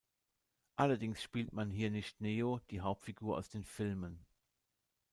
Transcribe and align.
Allerdings 0.77 1.21
spielt 1.21 1.53
man 1.53 1.69
hier 1.69 1.91
nicht 1.91 2.21
"Neo", 2.21 2.59
die 2.71 2.81
Hauptfigur 2.81 3.37
aus 3.37 3.49
den 3.49 3.63
Filmen. 3.63 4.25